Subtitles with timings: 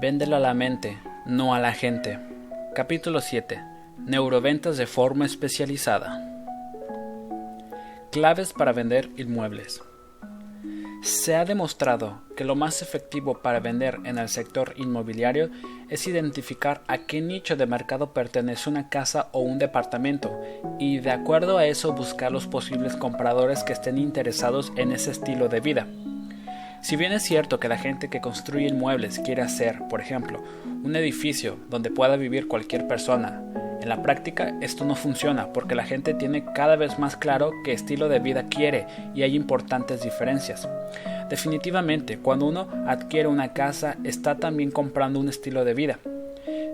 [0.00, 2.20] Véndela a la mente, no a la gente.
[2.72, 3.60] Capítulo 7.
[3.98, 6.24] Neuroventas de forma especializada.
[8.12, 9.82] Claves para vender inmuebles.
[11.02, 15.50] Se ha demostrado que lo más efectivo para vender en el sector inmobiliario
[15.88, 20.40] es identificar a qué nicho de mercado pertenece una casa o un departamento
[20.78, 25.48] y de acuerdo a eso buscar los posibles compradores que estén interesados en ese estilo
[25.48, 25.88] de vida.
[26.80, 30.42] Si bien es cierto que la gente que construye inmuebles quiere hacer, por ejemplo,
[30.84, 33.42] un edificio donde pueda vivir cualquier persona,
[33.80, 37.72] en la práctica esto no funciona porque la gente tiene cada vez más claro qué
[37.72, 40.68] estilo de vida quiere y hay importantes diferencias.
[41.28, 45.98] Definitivamente, cuando uno adquiere una casa está también comprando un estilo de vida.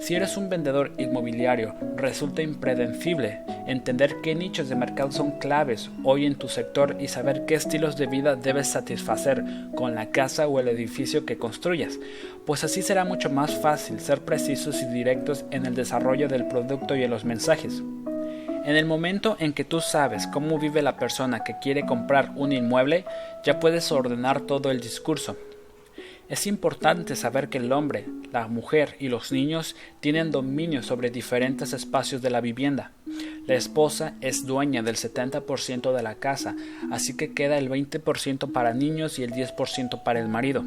[0.00, 6.26] Si eres un vendedor inmobiliario, resulta impredecible entender qué nichos de mercado son claves hoy
[6.26, 9.42] en tu sector y saber qué estilos de vida debes satisfacer
[9.74, 11.98] con la casa o el edificio que construyas,
[12.44, 16.96] pues así será mucho más fácil ser precisos y directos en el desarrollo del producto
[16.96, 17.82] y en los mensajes.
[18.64, 22.52] En el momento en que tú sabes cómo vive la persona que quiere comprar un
[22.52, 23.04] inmueble,
[23.44, 25.36] ya puedes ordenar todo el discurso,
[26.34, 31.72] es importante saber que el hombre, la mujer y los niños tienen dominio sobre diferentes
[31.72, 32.90] espacios de la vivienda.
[33.46, 36.56] La esposa es dueña del 70% de la casa,
[36.90, 40.64] así que queda el 20% para niños y el 10% para el marido.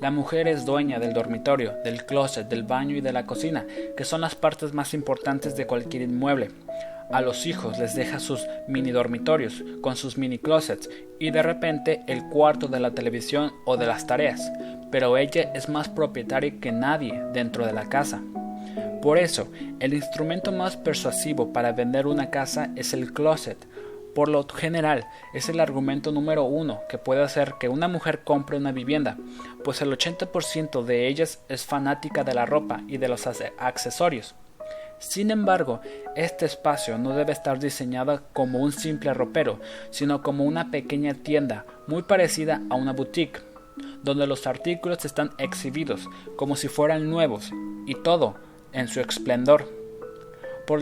[0.00, 3.66] La mujer es dueña del dormitorio, del closet, del baño y de la cocina,
[3.98, 6.52] que son las partes más importantes de cualquier inmueble.
[7.10, 10.90] A los hijos les deja sus mini dormitorios con sus mini closets
[11.20, 14.52] y de repente el cuarto de la televisión o de las tareas,
[14.90, 18.22] pero ella es más propietaria que nadie dentro de la casa.
[19.02, 19.48] Por eso,
[19.78, 23.56] el instrumento más persuasivo para vender una casa es el closet.
[24.14, 28.56] Por lo general, es el argumento número uno que puede hacer que una mujer compre
[28.56, 29.16] una vivienda,
[29.62, 33.28] pues el 80% de ellas es fanática de la ropa y de los
[33.58, 34.34] accesorios.
[34.98, 35.80] Sin embargo,
[36.14, 41.66] este espacio no debe estar diseñado como un simple ropero, sino como una pequeña tienda
[41.86, 43.42] muy parecida a una boutique,
[44.02, 47.52] donde los artículos están exhibidos como si fueran nuevos
[47.86, 48.36] y todo
[48.72, 49.70] en su esplendor.
[50.66, 50.80] Por,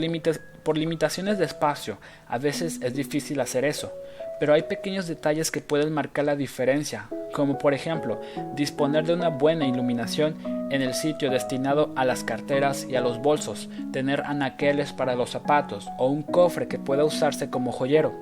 [0.63, 1.99] por limitaciones de espacio,
[2.29, 3.93] a veces es difícil hacer eso,
[4.39, 8.21] pero hay pequeños detalles que pueden marcar la diferencia, como por ejemplo
[8.55, 10.37] disponer de una buena iluminación
[10.71, 15.31] en el sitio destinado a las carteras y a los bolsos, tener anaqueles para los
[15.31, 18.13] zapatos o un cofre que pueda usarse como joyero.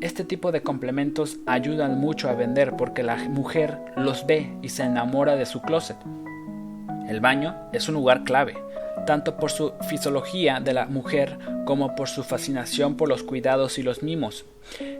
[0.00, 4.84] Este tipo de complementos ayudan mucho a vender porque la mujer los ve y se
[4.84, 5.96] enamora de su closet.
[7.08, 8.56] El baño es un lugar clave,
[9.06, 13.82] tanto por su fisiología de la mujer como por su fascinación por los cuidados y
[13.82, 14.44] los mimos.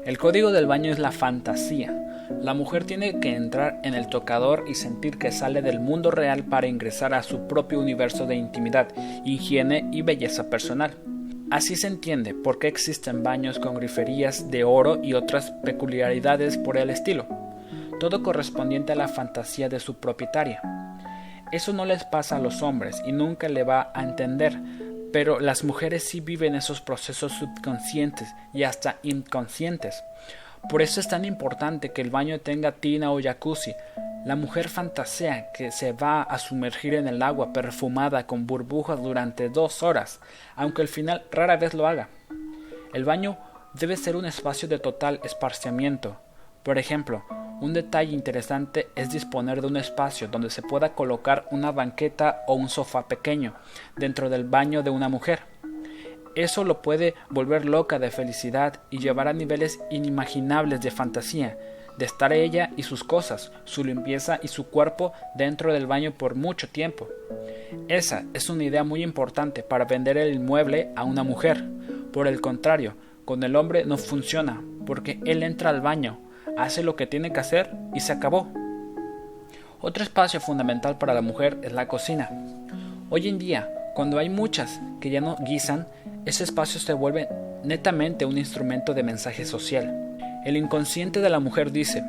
[0.04, 1.92] El código del baño es la fantasía.
[2.40, 6.44] La mujer tiene que entrar en el tocador y sentir que sale del mundo real
[6.44, 8.88] para ingresar a su propio universo de intimidad,
[9.24, 10.96] higiene y belleza personal.
[11.50, 16.76] Así se entiende por qué existen baños con griferías de oro y otras peculiaridades por
[16.76, 17.26] el estilo,
[18.00, 20.75] todo correspondiente a la fantasía de su propietaria.
[21.52, 24.58] Eso no les pasa a los hombres y nunca le va a entender,
[25.12, 30.02] pero las mujeres sí viven esos procesos subconscientes y hasta inconscientes.
[30.68, 33.74] Por eso es tan importante que el baño tenga tina o jacuzzi.
[34.24, 39.48] La mujer fantasea que se va a sumergir en el agua perfumada con burbujas durante
[39.48, 40.20] dos horas,
[40.56, 42.08] aunque al final rara vez lo haga.
[42.92, 43.38] El baño
[43.74, 46.18] debe ser un espacio de total esparciamiento.
[46.66, 47.22] Por ejemplo,
[47.60, 52.54] un detalle interesante es disponer de un espacio donde se pueda colocar una banqueta o
[52.54, 53.54] un sofá pequeño
[53.96, 55.42] dentro del baño de una mujer.
[56.34, 61.56] Eso lo puede volver loca de felicidad y llevar a niveles inimaginables de fantasía,
[61.98, 66.34] de estar ella y sus cosas, su limpieza y su cuerpo dentro del baño por
[66.34, 67.06] mucho tiempo.
[67.86, 71.64] Esa es una idea muy importante para vender el inmueble a una mujer.
[72.12, 76.25] Por el contrario, con el hombre no funciona, porque él entra al baño,
[76.56, 78.48] hace lo que tiene que hacer y se acabó.
[79.80, 82.30] Otro espacio fundamental para la mujer es la cocina.
[83.10, 85.86] Hoy en día, cuando hay muchas que ya no guisan,
[86.24, 87.28] ese espacio se vuelve
[87.62, 90.18] netamente un instrumento de mensaje social.
[90.44, 92.02] El inconsciente de la mujer dice,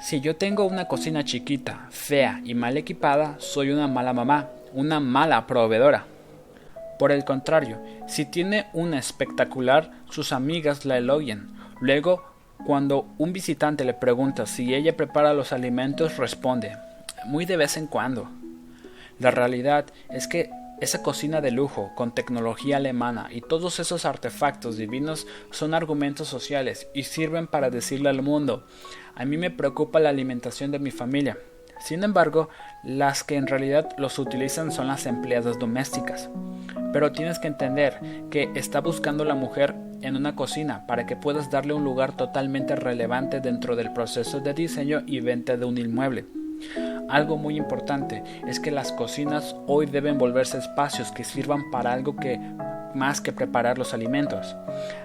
[0.00, 4.98] si yo tengo una cocina chiquita, fea y mal equipada, soy una mala mamá, una
[4.98, 6.06] mala proveedora.
[6.98, 11.54] Por el contrario, si tiene una espectacular, sus amigas la elogian.
[11.80, 12.31] Luego
[12.66, 16.76] cuando un visitante le pregunta si ella prepara los alimentos, responde,
[17.24, 18.28] muy de vez en cuando.
[19.18, 20.50] La realidad es que
[20.80, 26.88] esa cocina de lujo, con tecnología alemana y todos esos artefactos divinos son argumentos sociales
[26.92, 28.66] y sirven para decirle al mundo,
[29.14, 31.38] a mí me preocupa la alimentación de mi familia.
[31.82, 32.48] Sin embargo,
[32.84, 36.30] las que en realidad los utilizan son las empleadas domésticas.
[36.92, 38.00] Pero tienes que entender
[38.30, 42.76] que está buscando la mujer en una cocina para que puedas darle un lugar totalmente
[42.76, 46.26] relevante dentro del proceso de diseño y venta de un inmueble.
[47.08, 52.14] Algo muy importante es que las cocinas hoy deben volverse espacios que sirvan para algo
[52.14, 52.38] que
[52.94, 54.56] más que preparar los alimentos.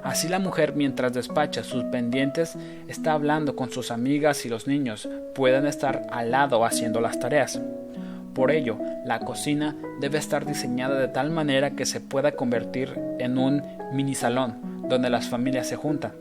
[0.04, 2.58] Así la mujer mientras despacha sus pendientes
[2.88, 7.60] está hablando con sus amigas y los niños puedan estar al lado haciendo las tareas.
[8.34, 13.38] Por ello, la cocina debe estar diseñada de tal manera que se pueda convertir en
[13.38, 13.64] un
[13.94, 16.14] mini salón donde las familias se juntan.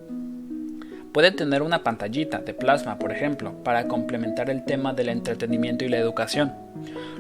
[1.12, 5.88] Puede tener una pantallita de plasma, por ejemplo, para complementar el tema del entretenimiento y
[5.88, 6.52] la educación.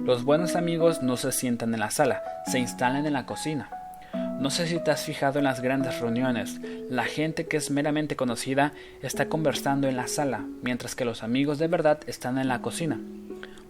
[0.04, 3.70] Los buenos amigos no se sientan en la sala, se instalan en la cocina.
[4.38, 6.60] No sé si te has fijado en las grandes reuniones,
[6.90, 11.58] la gente que es meramente conocida está conversando en la sala, mientras que los amigos
[11.58, 13.00] de verdad están en la cocina.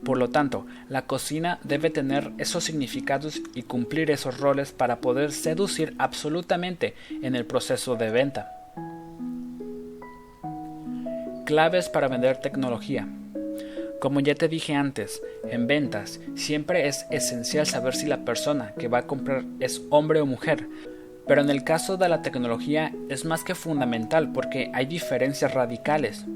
[0.05, 5.33] Por lo tanto, la cocina debe tener esos significados y cumplir esos roles para poder
[5.33, 8.53] seducir absolutamente en el proceso de venta.
[11.45, 13.07] Claves para vender tecnología.
[14.01, 18.89] Como ya te dije antes, en ventas siempre es esencial saber si la persona que
[18.89, 20.69] va a comprar es hombre o mujer,
[21.27, 26.27] pero en el caso de la tecnología es más que fundamental porque hay diferencias radicales.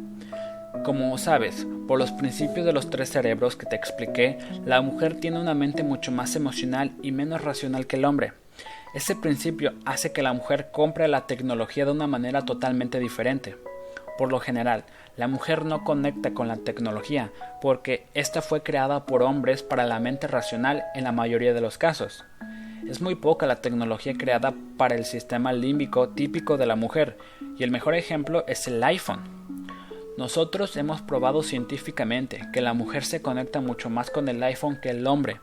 [0.84, 5.38] Como sabes, por los principios de los tres cerebros que te expliqué, la mujer tiene
[5.38, 8.32] una mente mucho más emocional y menos racional que el hombre.
[8.94, 13.56] Ese principio hace que la mujer compre la tecnología de una manera totalmente diferente.
[14.20, 14.84] Por lo general,
[15.16, 17.32] la mujer no conecta con la tecnología
[17.62, 21.78] porque ésta fue creada por hombres para la mente racional en la mayoría de los
[21.78, 22.26] casos.
[22.86, 27.16] Es muy poca la tecnología creada para el sistema límbico típico de la mujer
[27.56, 29.22] y el mejor ejemplo es el iPhone.
[30.18, 34.90] Nosotros hemos probado científicamente que la mujer se conecta mucho más con el iPhone que
[34.90, 35.40] el hombre.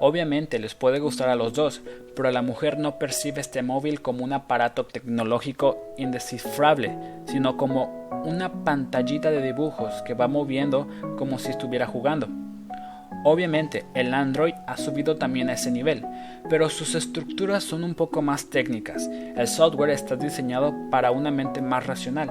[0.00, 1.82] Obviamente les puede gustar a los dos,
[2.16, 6.96] pero la mujer no percibe este móvil como un aparato tecnológico indescifrable,
[7.26, 10.88] sino como una pantallita de dibujos que va moviendo
[11.18, 12.28] como si estuviera jugando.
[13.26, 16.04] Obviamente el Android ha subido también a ese nivel,
[16.50, 19.08] pero sus estructuras son un poco más técnicas.
[19.36, 22.28] El software está diseñado para una mente más racional.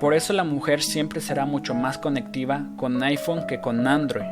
[0.00, 4.30] Por eso la mujer siempre será mucho más conectiva con iPhone que con Android.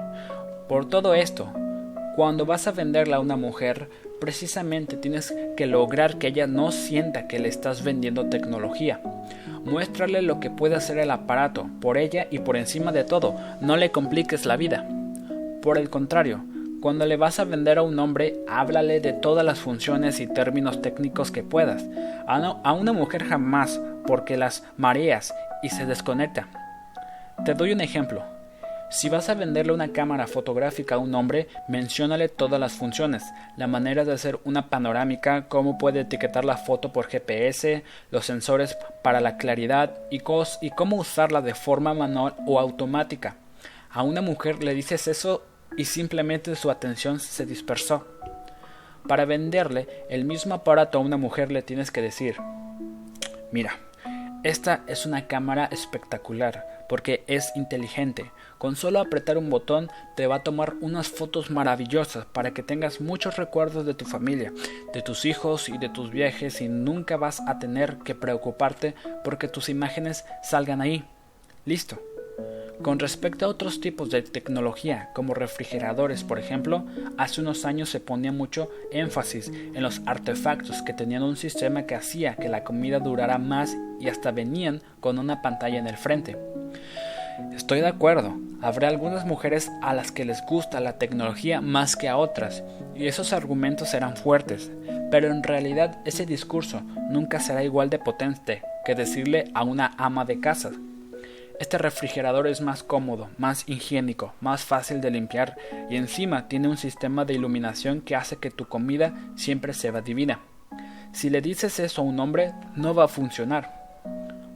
[0.68, 1.52] Por todo esto,
[2.16, 3.88] cuando vas a venderla a una mujer,
[4.20, 9.00] precisamente tienes que lograr que ella no sienta que le estás vendiendo tecnología.
[9.64, 13.76] Muéstrale lo que puede hacer el aparato por ella y por encima de todo, no
[13.76, 14.86] le compliques la vida.
[15.62, 16.44] Por el contrario,
[16.82, 20.82] cuando le vas a vender a un hombre, háblale de todas las funciones y términos
[20.82, 21.82] técnicos que puedas.
[22.26, 25.32] A, una mujer jamás, porque las mareas
[25.62, 26.46] y se desconecta.
[27.46, 28.33] Te doy un ejemplo.
[28.94, 33.24] Si vas a venderle una cámara fotográfica a un hombre, menciónale todas las funciones,
[33.56, 37.82] la manera de hacer una panorámica, cómo puede etiquetar la foto por GPS,
[38.12, 40.22] los sensores para la claridad y,
[40.60, 43.34] y cómo usarla de forma manual o automática.
[43.90, 45.44] A una mujer le dices eso
[45.76, 48.06] y simplemente su atención se dispersó.
[49.08, 52.36] Para venderle el mismo aparato a una mujer le tienes que decir,
[53.50, 53.76] mira,
[54.44, 58.30] esta es una cámara espectacular porque es inteligente.
[58.58, 63.00] Con solo apretar un botón te va a tomar unas fotos maravillosas para que tengas
[63.00, 64.52] muchos recuerdos de tu familia,
[64.92, 69.48] de tus hijos y de tus viajes y nunca vas a tener que preocuparte porque
[69.48, 71.04] tus imágenes salgan ahí.
[71.64, 72.13] Listo.
[72.82, 76.84] Con respecto a otros tipos de tecnología, como refrigeradores por ejemplo,
[77.16, 81.94] hace unos años se ponía mucho énfasis en los artefactos que tenían un sistema que
[81.94, 86.36] hacía que la comida durara más y hasta venían con una pantalla en el frente.
[87.54, 92.08] Estoy de acuerdo, habrá algunas mujeres a las que les gusta la tecnología más que
[92.08, 92.62] a otras,
[92.94, 94.70] y esos argumentos serán fuertes,
[95.10, 100.24] pero en realidad ese discurso nunca será igual de potente que decirle a una ama
[100.24, 100.72] de casa
[101.60, 105.56] este refrigerador es más cómodo, más higiénico, más fácil de limpiar
[105.88, 110.40] y encima tiene un sistema de iluminación que hace que tu comida siempre sea divina.
[111.12, 113.84] Si le dices eso a un hombre, no va a funcionar.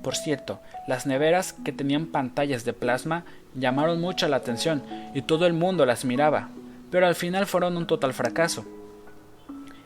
[0.02, 3.24] Por cierto, las neveras que tenían pantallas de plasma
[3.54, 4.82] llamaron mucho la atención
[5.14, 6.48] y todo el mundo las miraba,
[6.90, 8.64] pero al final fueron un total fracaso.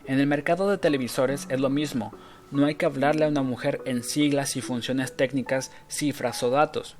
[0.07, 2.12] En el mercado de televisores es lo mismo,
[2.52, 6.97] no hay que hablarle a una mujer en siglas y funciones técnicas, cifras o datos.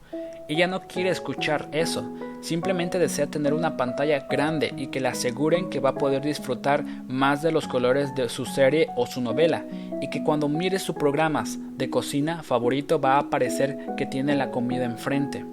[0.49, 5.71] Ella no quiere escuchar eso, simplemente desea tener una pantalla grande y que le aseguren
[5.71, 9.64] que va a poder disfrutar más de los colores de su serie o su novela,
[10.00, 11.44] y que cuando mire su programa
[11.76, 15.44] de cocina favorito va a aparecer que tiene la comida enfrente.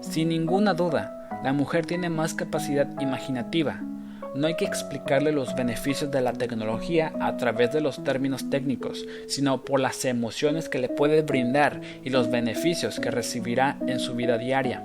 [0.00, 3.80] Sin ninguna duda, la mujer tiene más capacidad imaginativa.
[4.34, 9.04] No hay que explicarle los beneficios de la tecnología a través de los términos técnicos,
[9.26, 14.14] sino por las emociones que le puede brindar y los beneficios que recibirá en su
[14.14, 14.84] vida diaria.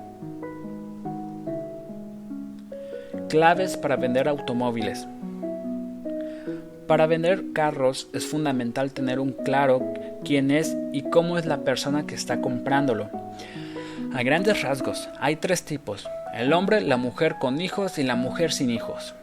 [3.28, 5.06] Claves para vender automóviles.
[6.88, 12.06] Para vender carros es fundamental tener un claro quién es y cómo es la persona
[12.06, 13.10] que está comprándolo.
[14.12, 18.52] A grandes rasgos, hay tres tipos, el hombre, la mujer con hijos y la mujer
[18.52, 19.14] sin hijos.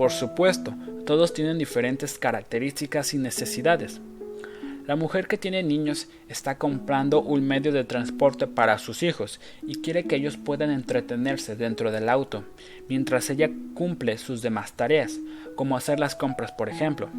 [0.00, 0.72] Por supuesto,
[1.04, 4.00] todos tienen diferentes características y necesidades.
[4.86, 9.82] La mujer que tiene niños está comprando un medio de transporte para sus hijos y
[9.82, 12.44] quiere que ellos puedan entretenerse dentro del auto,
[12.88, 15.18] mientras ella cumple sus demás tareas,
[15.54, 17.10] como hacer las compras por ejemplo.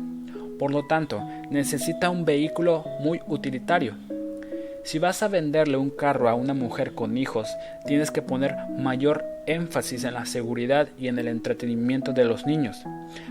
[0.58, 1.22] Por lo tanto,
[1.52, 3.94] necesita un vehículo muy utilitario.
[4.84, 7.48] Si vas a venderle un carro a una mujer con hijos,
[7.86, 12.84] tienes que poner mayor énfasis en la seguridad y en el entretenimiento de los niños.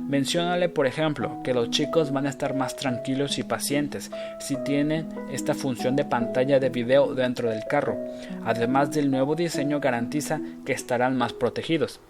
[0.08, 5.08] Menciónale, por ejemplo, que los chicos van a estar más tranquilos y pacientes si tienen
[5.32, 7.98] esta función de pantalla de video dentro del carro.
[8.44, 12.00] Además del nuevo diseño garantiza que estarán más protegidos.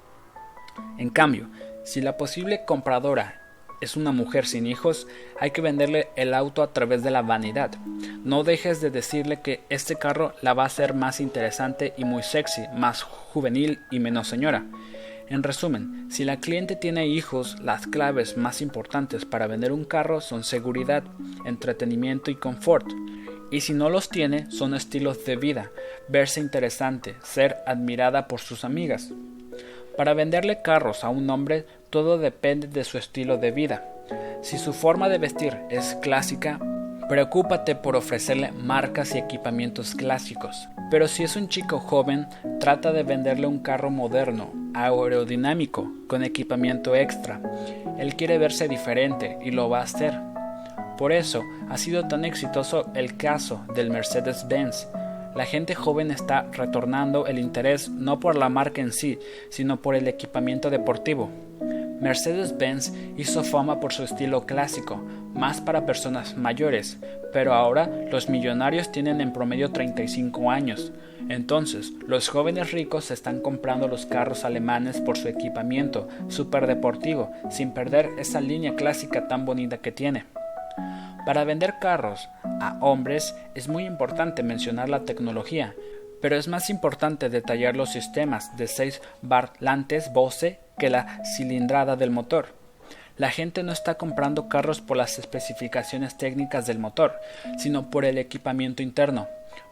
[0.99, 1.49] En cambio,
[1.85, 3.41] si la posible compradora
[3.81, 5.07] es una mujer sin hijos,
[5.39, 7.71] hay que venderle el auto a través de la vanidad.
[8.25, 12.23] No dejes de decirle que este carro la va a hacer más interesante y muy
[12.23, 14.65] sexy, más juvenil y menos señora.
[15.29, 20.21] En resumen, si la cliente tiene hijos, las claves más importantes para vender un carro
[20.21, 21.05] son seguridad,
[21.45, 22.87] entretenimiento y confort.
[23.53, 25.71] Y si no los tiene, son estilos de vida,
[26.09, 29.13] verse interesante, ser admirada por sus amigas.
[29.97, 33.85] Para venderle carros a un hombre todo depende de su estilo de vida.
[34.43, 36.59] Si su forma de vestir es clásica,
[37.09, 40.69] preocúpate por ofrecerle marcas y equipamientos clásicos.
[40.91, 42.27] Pero si es un chico joven,
[42.59, 47.41] trata de venderle un carro moderno, aerodinámico, con equipamiento extra.
[47.99, 50.19] Él quiere verse diferente y lo va a hacer.
[50.97, 54.87] Por eso ha sido tan exitoso el caso del Mercedes-Benz,
[55.35, 59.19] la gente joven está retornando el interés no por la marca en sí,
[59.49, 61.31] sino por el equipamiento deportivo.
[62.01, 64.97] Mercedes-Benz hizo fama por su estilo clásico,
[65.35, 66.99] más para personas mayores,
[67.33, 70.93] pero ahora los millonarios tienen en promedio 35 años.
[71.29, 76.09] Entonces, los jóvenes ricos están comprando los carros alemanes por su equipamiento
[76.67, 80.25] deportivo, sin perder esa línea clásica tan bonita que tiene.
[81.27, 85.75] Para vender carros a hombres es muy importante mencionar la tecnología,
[86.21, 92.11] pero es más importante detallar los sistemas de seis barlantes Bose que la cilindrada del
[92.11, 92.61] motor.
[93.17, 97.21] La gente no está comprando carros por las especificaciones técnicas del motor,
[97.59, 99.29] sino por el equipamiento interno.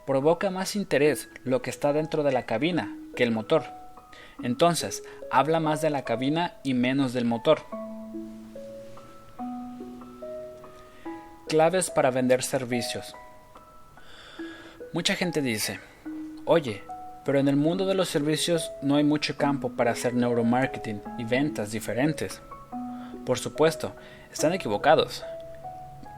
[0.07, 3.64] Provoca más interés lo que está dentro de la cabina que el motor.
[4.43, 7.62] Entonces, habla más de la cabina y menos del motor.
[11.49, 13.14] Claves para vender servicios.
[14.93, 15.81] Mucha gente dice,
[16.49, 16.83] oye,
[17.26, 21.25] pero en el mundo de los servicios no hay mucho campo para hacer neuromarketing y
[21.25, 22.40] ventas diferentes.
[23.26, 23.93] Por supuesto,
[24.33, 25.23] están equivocados.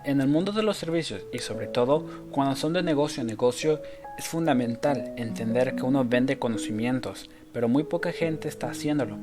[0.04, 3.82] En el mundo de los servicios y sobre todo cuando son de negocio a negocio,
[4.18, 9.18] es fundamental entender que uno vende conocimientos, pero muy poca gente está haciéndolo.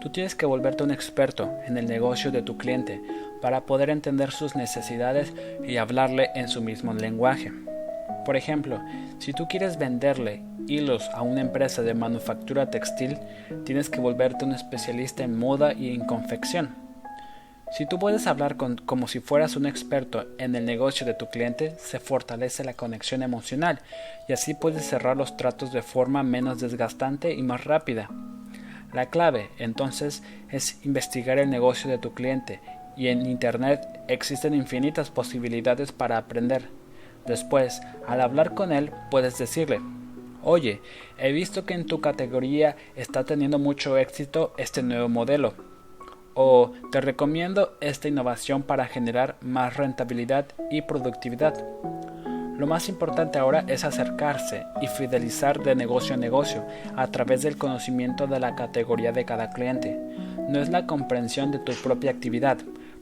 [0.00, 3.00] Tú tienes que volverte un experto en el negocio de tu cliente
[3.40, 5.32] para poder entender sus necesidades
[5.64, 7.52] y hablarle en su mismo lenguaje.
[8.28, 8.78] Por ejemplo,
[9.20, 13.16] si tú quieres venderle hilos a una empresa de manufactura textil,
[13.64, 16.74] tienes que volverte un especialista en moda y en confección.
[17.72, 21.74] Si tú puedes hablar como si fueras un experto en el negocio de tu cliente,
[21.78, 23.80] se fortalece la conexión emocional
[24.28, 28.10] y así puedes cerrar los tratos de forma menos desgastante y más rápida.
[28.92, 32.60] La clave, entonces, es investigar el negocio de tu cliente
[32.94, 36.77] y en Internet existen infinitas posibilidades para aprender.
[37.26, 39.80] Después, al hablar con él, puedes decirle,
[40.42, 40.80] oye,
[41.18, 45.54] he visto que en tu categoría está teniendo mucho éxito este nuevo modelo.
[46.34, 51.54] O te recomiendo esta innovación para generar más rentabilidad y productividad.
[52.58, 56.64] Lo más importante ahora es acercarse y fidelizar de negocio a negocio
[56.96, 59.96] a través del conocimiento de la categoría de cada cliente.
[60.48, 62.58] No es la comprensión de tu propia actividad.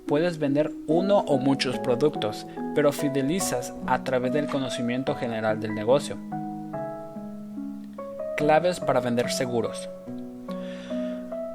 [0.06, 2.46] Puedes vender uno o muchos productos,
[2.76, 6.16] pero fidelizas a través del conocimiento general del negocio.
[8.36, 9.88] Claves para vender seguros.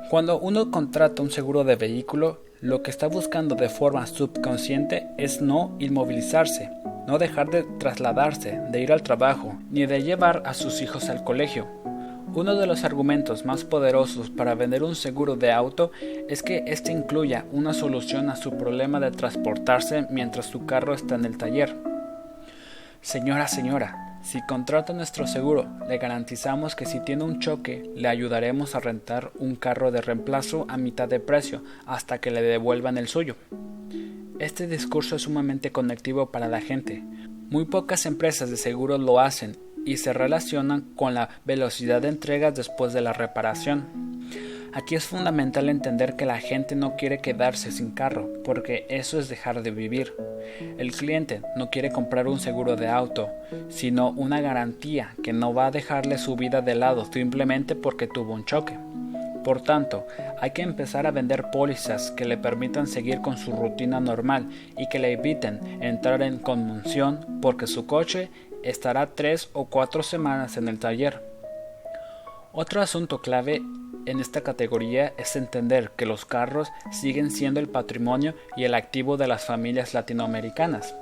[0.09, 5.41] Cuando uno contrata un seguro de vehículo, lo que está buscando de forma subconsciente es
[5.41, 6.69] no inmovilizarse,
[7.07, 11.23] no dejar de trasladarse, de ir al trabajo, ni de llevar a sus hijos al
[11.23, 11.80] colegio.
[12.33, 15.91] Uno de los argumentos más poderosos para vender un seguro de auto
[16.29, 21.15] es que éste incluya una solución a su problema de transportarse mientras su carro está
[21.15, 21.75] en el taller.
[23.01, 28.75] Señora, señora, si contrata nuestro seguro, le garantizamos que si tiene un choque, le ayudaremos
[28.75, 33.09] a rentar un carro de reemplazo a mitad de precio hasta que le devuelvan el
[33.09, 33.35] suyo.
[34.39, 37.03] Este discurso es sumamente conectivo para la gente.
[37.49, 42.55] Muy pocas empresas de seguro lo hacen y se relacionan con la velocidad de entregas
[42.55, 44.11] después de la reparación.
[44.73, 49.27] Aquí es fundamental entender que la gente no quiere quedarse sin carro, porque eso es
[49.27, 50.13] dejar de vivir.
[50.77, 53.29] El cliente no quiere comprar un seguro de auto,
[53.67, 58.33] sino una garantía que no va a dejarle su vida de lado simplemente porque tuvo
[58.33, 58.77] un choque.
[59.43, 60.05] Por tanto,
[60.39, 64.47] hay que empezar a vender pólizas que le permitan seguir con su rutina normal
[64.77, 68.29] y que le eviten entrar en conmoción porque su coche
[68.63, 71.21] estará tres o cuatro semanas en el taller.
[72.53, 73.61] Otro asunto clave
[74.05, 79.17] en esta categoría es entender que los carros siguen siendo el patrimonio y el activo
[79.17, 80.95] de las familias latinoamericanas.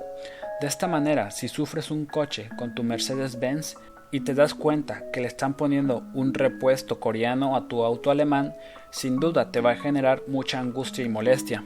[0.60, 3.76] De esta manera, si sufres un coche con tu Mercedes-Benz
[4.12, 8.54] y te das cuenta que le están poniendo un repuesto coreano a tu auto alemán,
[8.90, 11.64] sin duda te va a generar mucha angustia y molestia.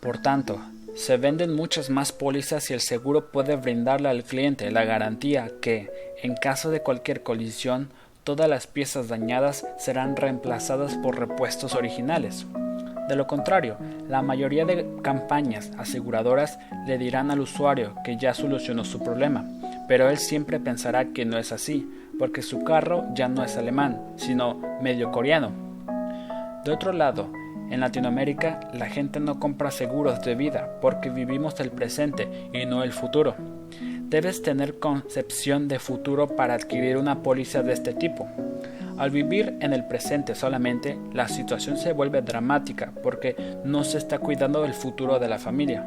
[0.00, 0.60] Por tanto,
[0.94, 5.90] se venden muchas más pólizas y el seguro puede brindarle al cliente la garantía que,
[6.22, 7.90] en caso de cualquier colisión,
[8.22, 12.46] todas las piezas dañadas serán reemplazadas por repuestos originales.
[13.08, 13.76] De lo contrario,
[14.08, 19.44] la mayoría de campañas aseguradoras le dirán al usuario que ya solucionó su problema,
[19.88, 21.86] pero él siempre pensará que no es así,
[22.18, 25.52] porque su carro ya no es alemán, sino medio coreano.
[26.64, 27.30] De otro lado,
[27.70, 32.82] en Latinoamérica la gente no compra seguros de vida porque vivimos el presente y no
[32.82, 33.34] el futuro.
[34.08, 38.28] Debes tener concepción de futuro para adquirir una póliza de este tipo.
[38.96, 44.18] Al vivir en el presente solamente, la situación se vuelve dramática porque no se está
[44.18, 45.84] cuidando del futuro de la familia.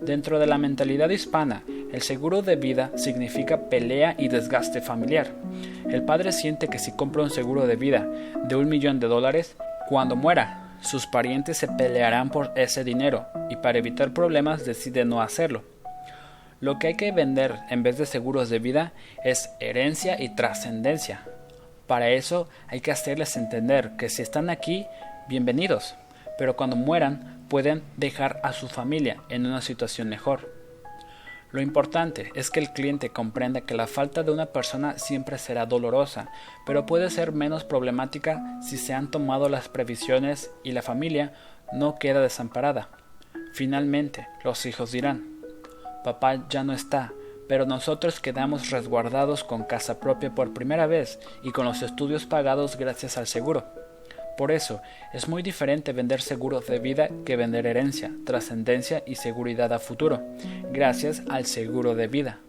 [0.00, 5.28] Dentro de la mentalidad hispana, el seguro de vida significa pelea y desgaste familiar.
[5.90, 8.08] El padre siente que si compra un seguro de vida
[8.48, 9.56] de un millón de dólares,
[9.88, 15.20] cuando muera sus parientes se pelearán por ese dinero y para evitar problemas decide no
[15.20, 15.64] hacerlo.
[16.60, 18.92] Lo que hay que vender en vez de seguros de vida
[19.24, 21.22] es herencia y trascendencia.
[21.86, 24.86] Para eso hay que hacerles entender que si están aquí,
[25.28, 25.94] bienvenidos,
[26.38, 30.53] pero cuando mueran pueden dejar a su familia en una situación mejor.
[31.54, 35.66] Lo importante es que el cliente comprenda que la falta de una persona siempre será
[35.66, 36.32] dolorosa,
[36.66, 41.32] pero puede ser menos problemática si se han tomado las previsiones y la familia
[41.72, 42.88] no queda desamparada.
[43.52, 45.30] Finalmente, los hijos dirán,
[46.02, 47.12] papá ya no está,
[47.48, 52.76] pero nosotros quedamos resguardados con casa propia por primera vez y con los estudios pagados
[52.76, 53.83] gracias al seguro.
[54.36, 54.80] Por eso,
[55.12, 60.22] es muy diferente vender seguros de vida que vender herencia, trascendencia y seguridad a futuro,
[60.72, 62.43] gracias al seguro de vida.